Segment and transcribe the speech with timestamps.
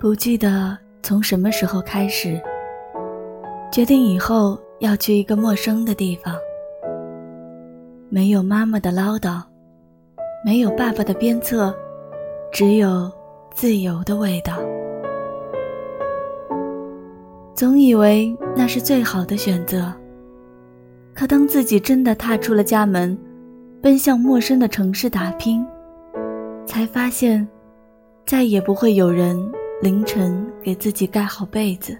[0.00, 2.40] 不记得从什么时候开始，
[3.72, 6.36] 决定以后要去一个陌生的地方，
[8.08, 9.42] 没有妈妈的唠叨，
[10.44, 11.74] 没有爸爸的鞭策，
[12.52, 13.10] 只有
[13.52, 14.58] 自由的味道。
[17.56, 19.92] 总以为那是最好的选择，
[21.12, 23.18] 可当自己真的踏出了家门，
[23.82, 25.66] 奔向陌生的城市打拼，
[26.64, 27.44] 才发现，
[28.24, 29.36] 再也不会有人。
[29.80, 31.96] 凌晨给自己盖好被子，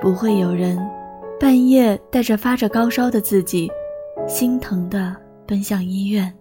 [0.00, 0.78] 不会有人
[1.38, 3.70] 半夜带着发着高烧的自己，
[4.26, 5.14] 心疼的
[5.46, 6.32] 奔向医院。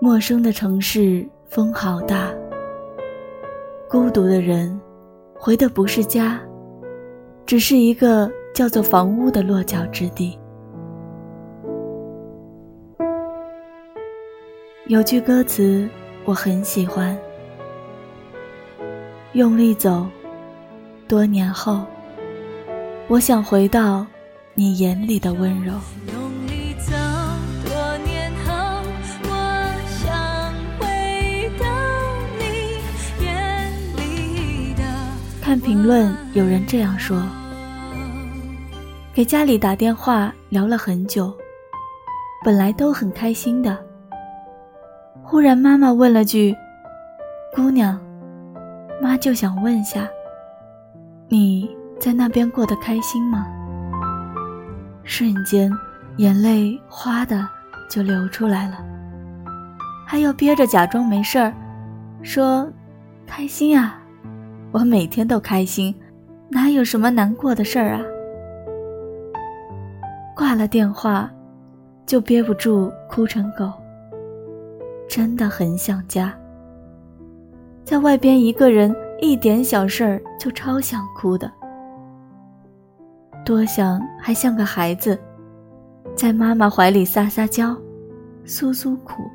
[0.00, 2.28] 陌生的城市风好大，
[3.88, 4.80] 孤独的人
[5.38, 6.40] 回的不是家，
[7.46, 10.36] 只是一个叫做房屋的落脚之地。
[14.88, 15.88] 有句歌词。
[16.24, 17.16] 我很喜欢，
[19.32, 20.06] 用力走。
[21.08, 21.84] 多年后，
[23.08, 24.06] 我想回到
[24.54, 25.72] 你眼里的温柔。
[35.42, 37.20] 看评论，有人这样说：
[39.12, 41.36] 给家里打电话聊了很久，
[42.44, 43.89] 本来都很开心的。
[45.30, 46.52] 忽然，妈妈问了句
[47.54, 47.96] ：“姑娘，
[49.00, 50.08] 妈就想问下，
[51.28, 53.46] 你在那边过得开心吗？”
[55.06, 55.70] 瞬间，
[56.16, 57.48] 眼泪哗的
[57.88, 58.84] 就流出来了，
[60.04, 61.54] 还要憋着假装没事儿，
[62.24, 62.68] 说
[63.24, 64.00] ：“开心啊，
[64.72, 65.94] 我每天都开心，
[66.48, 68.00] 哪有什么难过的事儿啊？”
[70.34, 71.30] 挂了电话，
[72.04, 73.72] 就憋不住哭成狗。
[75.10, 76.32] 真的很想家，
[77.84, 81.50] 在外边一个人，一点小事儿就超想哭的。
[83.44, 85.18] 多想还像个孩子，
[86.14, 87.76] 在妈妈怀里撒撒娇，
[88.44, 89.28] 诉诉苦。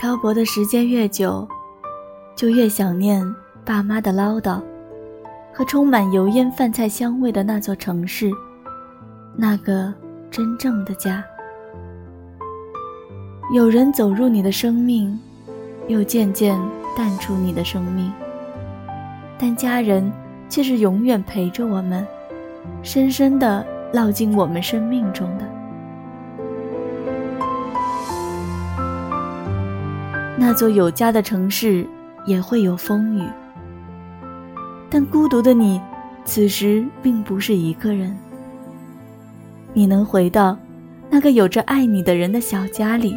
[0.00, 1.46] 漂泊的时间越久，
[2.34, 3.22] 就越想念
[3.66, 4.62] 爸妈的唠叨，
[5.52, 8.30] 和充满油烟饭菜香味的那座城市，
[9.36, 9.92] 那个。
[10.32, 11.22] 真正的家，
[13.54, 15.20] 有人走入你的生命，
[15.88, 16.58] 又渐渐
[16.96, 18.10] 淡出你的生命，
[19.38, 20.10] 但家人
[20.48, 22.06] 却是永远陪着我们，
[22.82, 23.62] 深深的
[23.92, 25.44] 烙进我们生命中的。
[30.38, 31.86] 那座有家的城市
[32.24, 33.28] 也会有风雨，
[34.88, 35.78] 但孤独的你，
[36.24, 38.16] 此时并不是一个人。
[39.74, 40.56] 你能回到
[41.10, 43.16] 那个有着爱你的人的小家里，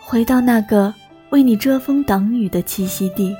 [0.00, 0.94] 回到那个
[1.30, 3.36] 为你遮风挡雨的栖息地。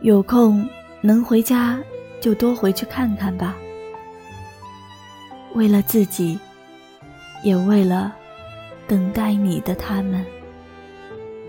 [0.00, 0.68] 有空
[1.00, 1.78] 能回家
[2.20, 3.54] 就多回去看看吧，
[5.54, 6.38] 为了自己，
[7.42, 8.14] 也为了
[8.86, 10.24] 等待你的他们。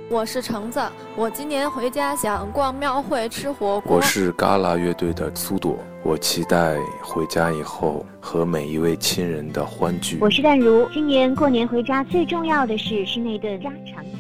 [0.07, 0.79] 我是橙子，
[1.15, 3.97] 我今年回家想逛庙会、吃火锅。
[3.97, 10.19] 我是嘎啦乐队的苏朵，我期待回家以后和每一位亲人的欢聚。
[10.21, 14.11] 我是淡如，今年过年回家最重要的事是那顿家常菜。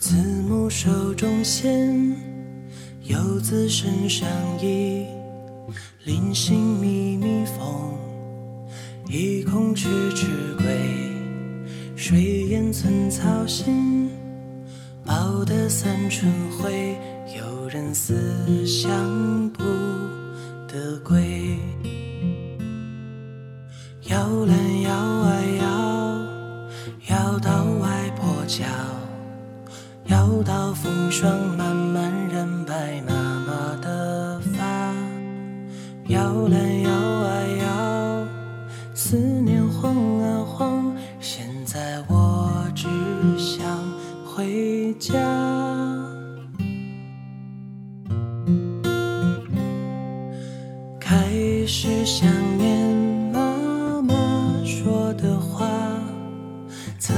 [0.00, 0.14] 慈
[0.48, 2.16] 母手中线，
[3.02, 4.26] 游子身上
[4.62, 5.06] 衣，
[6.04, 7.92] 临行密密缝，
[9.10, 10.64] 意恐迟迟归，
[11.94, 12.18] 水
[12.48, 13.93] 烟寸草心。
[15.44, 16.98] 的三春晖，
[17.36, 19.62] 有人思乡不
[20.66, 21.58] 得归。
[24.04, 28.64] 摇篮摇啊摇，摇到外婆桥，
[30.06, 33.12] 摇到风霜慢慢染白妈
[33.46, 34.94] 妈的发。
[36.08, 38.26] 摇篮摇啊摇，
[38.94, 39.94] 思念晃，
[44.98, 45.14] 家，
[51.00, 52.94] 开始想念
[53.32, 54.14] 妈妈
[54.64, 55.66] 说的话，
[56.98, 57.14] 曾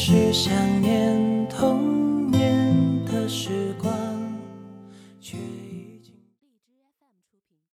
[0.00, 1.27] 是想念。